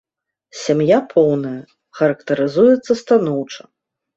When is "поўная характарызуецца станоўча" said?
1.11-3.61